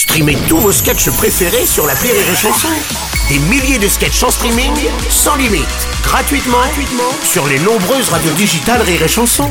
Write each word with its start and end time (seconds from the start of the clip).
Streamez 0.00 0.38
tous 0.48 0.56
vos 0.56 0.72
sketchs 0.72 1.10
préférés 1.10 1.66
sur 1.66 1.86
la 1.86 1.92
Rire 1.92 2.14
et 2.14 2.34
Chanson. 2.34 2.68
Des 3.28 3.38
milliers 3.38 3.78
de 3.78 3.86
sketchs 3.86 4.22
en 4.22 4.30
streaming, 4.30 4.72
sans 5.10 5.36
limite, 5.36 5.66
gratuitement, 6.02 6.56
gratuitement 6.56 7.12
sur 7.22 7.46
les 7.46 7.58
nombreuses 7.58 8.08
radios 8.08 8.32
digitales 8.32 8.80
Rire 8.80 9.02
et 9.02 9.08
Chanson. 9.08 9.50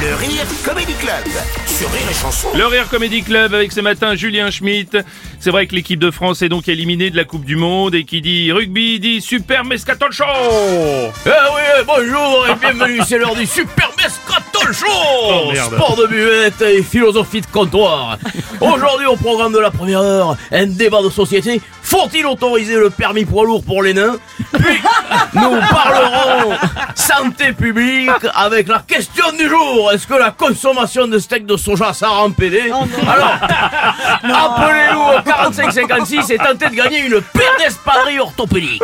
Le 0.00 0.14
Rire 0.14 0.46
Comedy 0.64 0.94
Club 0.94 1.24
sur 1.66 1.90
Rire 1.92 2.00
et 2.10 2.14
Chanson. 2.14 2.48
Le 2.54 2.66
Rire 2.66 2.88
Comedy 2.88 3.22
Club 3.22 3.52
avec 3.52 3.72
ce 3.72 3.82
matin 3.82 4.14
Julien 4.14 4.50
Schmitt. 4.50 4.96
C'est 5.38 5.50
vrai 5.50 5.66
que 5.66 5.74
l'équipe 5.74 6.00
de 6.00 6.10
France 6.10 6.40
est 6.40 6.48
donc 6.48 6.66
éliminée 6.66 7.10
de 7.10 7.16
la 7.16 7.24
Coupe 7.24 7.44
du 7.44 7.56
Monde 7.56 7.94
et 7.94 8.04
qui 8.04 8.22
dit 8.22 8.52
rugby 8.52 8.98
dit 9.00 9.20
Super 9.20 9.64
Mescaton 9.64 10.10
Show 10.10 10.24
Eh 11.26 11.28
oui, 11.28 11.84
bonjour 11.86 12.46
et 12.48 12.54
bienvenue, 12.54 13.00
c'est 13.06 13.18
l'heure 13.18 13.36
du 13.36 13.44
Super 13.44 13.90
Mescaton 13.98 14.25
Show 14.72 14.86
Oh. 15.28 15.52
Sport 15.54 15.96
de 15.96 16.06
buvette 16.06 16.60
et 16.62 16.82
philosophie 16.82 17.40
de 17.40 17.46
comptoir. 17.46 18.18
Aujourd'hui 18.60 19.06
au 19.06 19.16
programme 19.16 19.52
de 19.52 19.58
la 19.58 19.70
première 19.70 20.00
heure, 20.00 20.36
un 20.50 20.66
débat 20.66 21.02
de 21.02 21.10
société. 21.10 21.60
Faut-il 21.86 22.26
autoriser 22.26 22.74
le 22.74 22.90
permis 22.90 23.24
poids 23.24 23.44
lourd 23.44 23.62
pour 23.62 23.80
les 23.80 23.94
nains 23.94 24.16
Puis 24.52 24.80
nous 25.34 25.56
parlerons 25.70 26.56
santé 26.96 27.52
publique 27.52 28.10
avec 28.34 28.66
la 28.66 28.80
question 28.80 29.24
du 29.38 29.48
jour. 29.48 29.92
Est-ce 29.92 30.04
que 30.04 30.14
la 30.14 30.32
consommation 30.32 31.06
de 31.06 31.20
steak 31.20 31.46
de 31.46 31.56
soja 31.56 31.92
ça 31.92 32.08
rend 32.08 32.32
pédé 32.32 32.72
Alors, 33.06 33.38
appelez-nous 34.58 35.18
au 35.18 35.22
4556 35.24 36.30
et 36.30 36.38
tentez 36.38 36.70
de 36.70 36.74
gagner 36.74 37.06
une 37.06 37.20
paire 37.20 37.56
d'espadrilles 37.60 38.18
orthopédiques. 38.18 38.82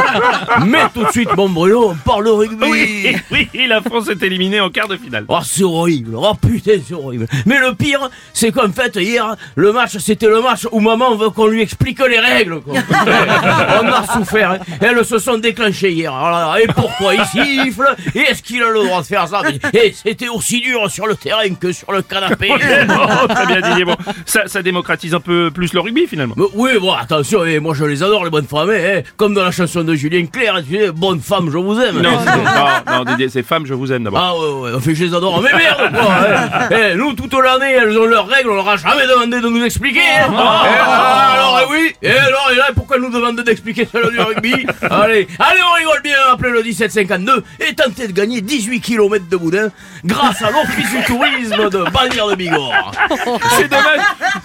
Mais 0.64 0.84
tout 0.94 1.04
de 1.04 1.10
suite, 1.10 1.36
mon 1.36 1.50
Bruno, 1.50 1.90
on 1.90 1.94
parle 1.94 2.24
de 2.24 2.30
rugby. 2.30 2.64
Oui, 2.66 3.16
oui, 3.30 3.66
la 3.68 3.82
France 3.82 4.08
est 4.08 4.22
éliminée 4.22 4.60
en 4.60 4.70
quart 4.70 4.88
de 4.88 4.96
finale. 4.96 5.26
Oh, 5.28 5.40
c'est 5.44 5.62
horrible. 5.62 6.14
Oh 6.16 6.32
putain, 6.34 6.80
c'est 6.86 6.94
horrible. 6.94 7.26
Mais 7.44 7.60
le 7.60 7.74
pire, 7.74 8.08
c'est 8.32 8.50
qu'en 8.50 8.72
fait, 8.72 8.96
hier, 8.96 9.36
le 9.56 9.72
match, 9.72 9.98
c'était 9.98 10.28
le 10.28 10.40
match 10.40 10.66
où 10.72 10.80
maman 10.80 11.14
veut 11.16 11.28
qu'on 11.28 11.46
lui 11.46 11.60
explique 11.60 11.98
les 11.98 12.18
règles. 12.18 12.29
Quoi. 12.64 12.74
On 13.82 13.86
a 13.88 14.06
souffert. 14.12 14.52
hein. 14.52 14.58
Elles 14.80 15.04
se 15.04 15.18
sont 15.18 15.38
déclenchées 15.38 15.90
hier. 15.92 16.12
Alors 16.12 16.30
là, 16.30 16.56
et 16.62 16.66
pourquoi 16.66 17.14
il 17.14 17.24
siffle? 17.24 17.94
Et 18.14 18.20
est-ce 18.20 18.42
qu'il 18.42 18.62
a 18.62 18.68
le 18.70 18.84
droit 18.84 19.00
de 19.02 19.06
faire 19.06 19.26
ça? 19.28 19.42
Et 19.72 19.92
c'était 19.92 20.28
aussi 20.28 20.60
dur 20.60 20.90
sur 20.90 21.06
le 21.06 21.14
terrain 21.14 21.48
que 21.60 21.72
sur 21.72 21.92
le 21.92 22.02
canapé. 22.02 22.50
Oh, 22.52 23.26
très 23.28 23.46
bien 23.46 23.60
Didier. 23.60 23.84
Bon, 23.84 23.96
ça, 24.26 24.42
ça 24.46 24.62
démocratise 24.62 25.14
un 25.14 25.20
peu 25.20 25.50
plus 25.50 25.72
le 25.72 25.80
rugby 25.80 26.06
finalement. 26.06 26.34
Mais 26.36 26.44
oui, 26.54 26.70
bon, 26.80 26.92
attention, 26.92 27.44
eh, 27.44 27.58
moi 27.60 27.74
je 27.74 27.84
les 27.84 28.02
adore, 28.02 28.24
les 28.24 28.30
bonnes 28.30 28.46
femmes, 28.46 28.70
eh, 28.72 29.02
comme 29.16 29.34
dans 29.34 29.44
la 29.44 29.50
chanson 29.50 29.82
de 29.82 29.94
Julien 29.94 30.26
Clerc, 30.26 30.62
tu 30.68 30.76
sais, 30.76 30.90
bonne 30.92 31.20
femme, 31.20 31.50
je 31.50 31.58
vous 31.58 31.78
aime. 31.80 32.00
Non, 32.00 32.10
c'est- 32.24 32.90
non, 32.90 32.98
non, 32.98 33.04
Didier, 33.04 33.28
c'est 33.28 33.42
femme, 33.42 33.66
je 33.66 33.74
vous 33.74 33.92
aime 33.92 34.04
d'abord. 34.04 34.20
Ah 34.22 34.36
ouais, 34.38 34.70
ouais, 34.70 34.76
enfin 34.76 34.90
je 34.94 35.04
les 35.04 35.14
adore. 35.14 35.40
Mais 35.42 35.50
merde 35.56 35.92
quoi 35.92 36.12
hein. 36.12 36.68
Eh, 36.92 36.94
Nous, 36.96 37.12
toute 37.14 37.32
l'année, 37.34 37.72
elles 37.80 37.96
ont 37.98 38.06
leurs 38.06 38.26
règles, 38.26 38.50
on 38.50 38.54
leur 38.56 38.68
a 38.68 38.76
jamais 38.76 39.06
demandé 39.06 39.40
de 39.40 39.48
nous 39.48 39.64
expliquer 39.64 40.00
hein. 40.00 40.32
Eh, 40.32 41.34
Alors, 41.34 41.60
eh 41.62 41.70
oui, 41.72 41.92
et 42.02 42.08
alors, 42.20 42.50
et 42.52 42.56
là, 42.56 42.68
pourquoi 42.74 42.98
nous 42.98 43.10
demandent 43.10 43.40
d'expliquer 43.40 43.88
celle 43.90 44.10
du 44.10 44.20
rugby 44.20 44.66
Allez, 44.82 45.26
allez, 45.38 45.60
on 45.62 45.74
rigole 45.74 46.02
bien, 46.02 46.16
appelez 46.32 46.50
le 46.50 46.62
1752 46.62 47.44
et 47.60 47.74
tentez 47.74 48.08
de 48.08 48.12
gagner 48.12 48.40
18 48.40 48.80
km 48.80 49.26
de 49.28 49.36
boudin 49.36 49.68
grâce 50.04 50.42
à 50.42 50.50
l'Office 50.50 50.90
du 50.90 51.04
tourisme 51.04 51.70
de 51.70 51.90
Bagnères 51.90 52.28
de 52.28 52.34
Bigorre. 52.34 52.92
C'est 53.56 53.68
dommage. 53.68 54.00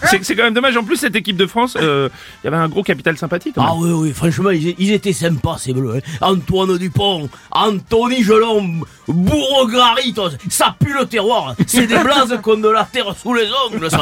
C'est 0.09 0.35
quand 0.35 0.43
même 0.43 0.53
dommage. 0.53 0.75
En 0.77 0.83
plus, 0.83 0.97
cette 0.97 1.15
équipe 1.15 1.37
de 1.37 1.45
France, 1.47 1.77
euh, 1.81 2.09
il 2.43 2.45
y 2.45 2.47
avait 2.47 2.57
un 2.57 2.67
gros 2.67 2.83
capital 2.83 3.17
sympathique. 3.17 3.55
quand 3.55 3.61
même. 3.63 3.71
Ah 3.73 3.77
oui, 3.77 3.91
oui, 3.91 4.13
franchement, 4.13 4.51
ils, 4.51 4.75
ils 4.77 4.91
étaient 4.91 5.13
sympas, 5.13 5.57
ces 5.57 5.73
bleus. 5.73 5.95
hein. 5.97 5.99
Antoine 6.21 6.77
Dupont, 6.77 7.29
Anthony 7.51 8.23
Gelon, 8.23 8.81
Bourreau-Grary, 9.07 10.13
toi, 10.13 10.29
ça 10.49 10.75
pue 10.79 10.93
le 10.93 11.05
terroir. 11.05 11.55
C'est 11.67 11.87
des 11.87 11.97
blazes 11.97 12.37
qu'on 12.43 12.57
de 12.57 12.69
la 12.69 12.83
terre 12.85 13.13
sous 13.21 13.33
les 13.33 13.47
ongles, 13.67 13.89
ça. 13.89 13.99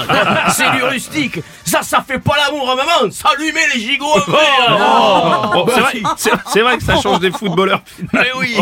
C'est 0.56 0.72
du 0.72 0.84
rustique. 0.84 1.40
Ça, 1.66 1.82
ça 1.82 2.04
fait 2.08 2.20
pas 2.20 2.36
l'amour 2.46 2.70
à 2.72 2.76
maman. 2.76 3.12
Ça 3.12 3.30
lui 3.40 3.52
met 3.52 3.62
les 3.74 3.80
gigots. 3.82 4.06
Bon, 4.28 5.66
c'est 5.68 6.02
Bah, 6.02 6.16
c'est- 6.18 6.62
vrai 6.62 6.78
que 6.78 6.84
ça 6.84 7.00
change 7.02 7.20
des 7.20 7.32
footballeurs. 7.32 7.82
Mais 8.14 8.30
oui 8.40 8.56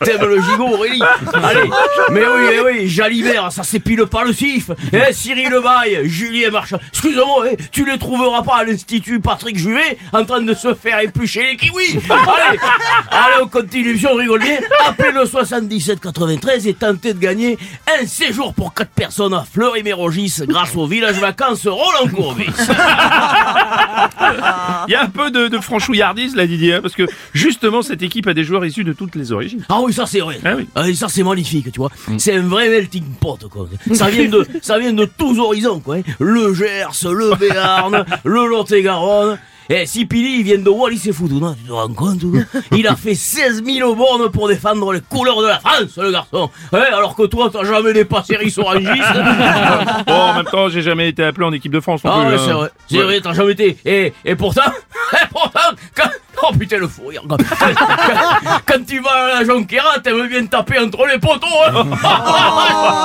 T'aimes 0.00 0.24
le 0.26 0.40
gigot, 0.40 0.68
Aurélie 0.68 1.02
Allez 1.34 1.70
Mais 2.10 2.20
oui, 2.22 2.42
mais 2.50 2.60
oui, 2.60 2.88
Jalibert, 2.88 3.52
ça 3.52 3.62
s'épile 3.62 4.06
pas 4.06 4.24
le 4.24 4.32
sif 4.32 4.70
Eh, 4.92 5.12
Cyril 5.12 5.54
Julien 6.04 6.50
Marchand. 6.50 6.78
Excuse-moi, 6.90 7.46
eh, 7.52 7.56
tu 7.70 7.84
les 7.84 7.98
trouveras 7.98 8.42
pas 8.42 8.56
à 8.58 8.64
l'Institut 8.64 9.20
Patrick 9.20 9.56
Juvet 9.58 9.98
en 10.12 10.24
train 10.24 10.40
de 10.42 10.54
se 10.54 10.74
faire 10.74 10.98
éplucher 11.00 11.42
les 11.42 11.56
kiwis. 11.56 11.98
Allez 12.10 12.58
Allez, 13.10 13.42
on 13.42 13.48
continue, 13.48 13.96
si 13.96 14.06
on 14.06 14.14
rigole 14.14 14.40
bien. 14.40 14.58
Appelez 14.86 15.12
le 15.12 15.26
77 15.26 16.00
93 16.00 16.66
et 16.66 16.74
tentez 16.74 17.14
de 17.14 17.18
gagner 17.18 17.58
un 18.00 18.06
séjour 18.06 18.54
pour 18.54 18.74
4 18.74 18.90
personnes 18.90 19.34
à 19.34 19.44
Fleury-Mérogis 19.50 20.42
grâce 20.48 20.74
au 20.76 20.86
village 20.86 21.16
vacances 21.16 21.66
Roland 21.66 22.08
Courbis 22.14 22.46
Il 24.88 24.92
y 24.92 24.94
a 24.94 25.02
un 25.02 25.08
peu 25.08 25.30
de, 25.30 25.48
de 25.48 25.58
franchouillardise 25.58 26.36
là, 26.36 26.46
Didier, 26.46 26.74
hein, 26.74 26.80
parce 26.82 26.94
que 26.94 27.04
justement, 27.32 27.82
cette 27.82 28.02
équipe 28.02 28.26
a 28.26 28.34
des 28.34 28.44
joueurs 28.44 28.64
issus 28.64 28.84
de 28.84 28.92
toutes 28.92 29.14
les 29.14 29.32
origines. 29.32 29.64
Ah 29.68 29.80
oui, 29.82 29.92
ça 29.92 30.06
c'est 30.06 30.20
vrai. 30.20 30.38
Ah 30.44 30.54
oui. 30.56 30.66
et 30.88 30.94
ça 30.94 31.08
c'est 31.08 31.22
magnifique, 31.22 31.70
tu 31.72 31.78
vois. 31.78 31.90
C'est 32.18 32.34
un 32.36 32.42
vrai 32.42 32.68
melting 32.68 33.04
pot, 33.20 33.38
quoi. 33.50 33.68
Ça 33.94 34.08
vient 34.10 34.28
de, 34.28 34.46
ça 34.62 34.78
vient 34.78 34.92
de 34.92 35.04
tous 35.04 35.38
horizons, 35.38 35.80
quoi. 35.80 35.96
hein. 35.96 36.02
Le 36.18 36.54
Gers, 36.54 36.90
le 37.04 37.34
Béarn, 37.36 38.04
le 38.24 38.46
Lot-et-Garonne. 38.48 39.38
Eh, 39.70 39.86
si 39.86 40.04
Pili, 40.04 40.40
il 40.40 40.42
vient 40.44 40.58
de 40.58 40.68
Wallis 40.68 41.00
et 41.06 41.12
Futuna, 41.12 41.54
tu 41.58 41.66
te 41.68 41.72
rends 41.72 41.88
compte, 41.88 42.18
Il 42.72 42.86
a 42.86 42.96
fait 42.96 43.14
16 43.14 43.64
000 43.64 43.94
bornes 43.94 44.28
pour 44.30 44.48
défendre 44.48 44.92
les 44.92 45.00
couleurs 45.00 45.40
de 45.40 45.46
la 45.46 45.58
France, 45.58 45.96
le 45.96 46.10
garçon. 46.12 46.50
Eh, 46.72 46.76
alors 46.76 47.16
que 47.16 47.22
toi, 47.24 47.48
t'as 47.52 47.64
jamais 47.64 47.92
dépassé 47.92 48.36
Rissorangis. 48.36 48.86
Bon, 50.06 50.12
en 50.12 50.34
même 50.34 50.44
temps, 50.44 50.68
j'ai 50.68 50.82
jamais 50.82 51.08
été 51.08 51.24
appelé 51.24 51.46
en 51.46 51.52
équipe 51.52 51.72
de 51.72 51.80
France. 51.80 52.04
non 52.04 52.10
Ah 52.14 52.20
plus, 52.26 52.34
ouais, 52.34 52.34
hein. 52.34 52.42
c'est 52.46 52.52
vrai, 52.52 52.68
c'est 52.88 52.98
Ouais. 52.98 53.04
vrai, 53.04 53.20
t'as 53.20 53.32
jamais 53.32 53.52
été. 53.52 53.76
Et, 53.84 54.12
et 54.24 54.34
pourtant, 54.36 54.62
et 54.66 54.83
oh 56.48 56.52
putain 56.58 56.78
le 56.78 56.88
fou 56.88 57.06
rire. 57.06 57.22
Quand, 58.66 58.84
tu 58.86 59.00
vas 59.00 59.10
à 59.10 59.40
la 59.40 59.44
Jonquera, 59.44 59.98
t'aimes 60.02 60.26
bien 60.28 60.46
taper 60.46 60.78
entre 60.78 61.06
les 61.06 61.18
poteaux. 61.18 61.46
Hein. 61.66 61.84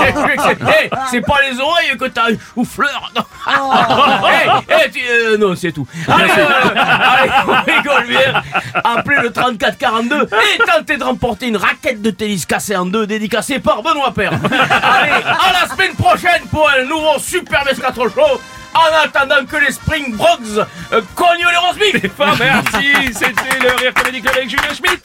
Eh, 0.08 0.14
c'est- 0.14 0.58
eh, 0.86 0.90
c'est 1.12 1.22
pas 1.22 1.38
les 1.50 1.60
oreilles 1.60 1.98
que 1.98 2.06
t'as 2.06 2.26
un 2.32 2.38
chou-fleur. 2.54 3.12
Eh, 3.48 4.74
eh, 4.86 4.92
tu- 4.92 5.00
euh, 5.10 5.38
non, 5.38 5.56
c'est 5.56 5.72
tout. 5.72 5.88
Allez, 6.08 6.30
euh, 6.38 6.46
allez, 6.76 7.32
on 7.48 7.72
rigole 7.72 8.08
bien. 8.08 8.42
Appelez 8.84 9.22
le 9.24 9.32
3442 9.32 10.24
et 10.24 10.58
tentez 10.66 10.98
de 10.98 11.04
remporter 11.04 11.48
une 11.48 11.58
raquette 11.58 12.02
de 12.02 12.12
tennis 12.12 12.46
cassée 12.46 12.76
en 12.76 12.86
deux 12.86 13.08
dédicacée 13.08 13.60
par 13.60 13.82
Benoît 13.82 14.12
Père. 14.14 14.34
Allez, 14.34 15.12
à 15.24 15.62
la 15.62 15.68
semaine 15.74 15.94
prochaine 15.96 16.44
pour 16.52 16.70
un 16.70 16.84
nouveau 16.86 17.18
Super 17.20 17.64
Mescatro 17.66 18.10
Show. 18.10 18.42
En 18.80 19.04
attendant 19.04 19.46
que 19.46 19.58
les 19.58 19.74
Spring 19.74 20.16
Brogs 20.16 20.66
euh, 20.94 21.02
cognent 21.14 21.46
les 21.52 21.58
rosebifs. 21.58 22.12
Enfin, 22.18 22.34
merci, 22.40 23.14
c'était 23.14 23.60
le 23.60 23.76
Rire 23.76 23.94
Comedy 23.94 24.22
Club 24.22 24.36
avec 24.38 24.50
Julien 24.50 24.74
Schmitt. 24.74 25.04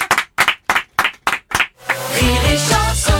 Rire 2.14 2.40
et 2.52 2.56
chanson 2.56 3.13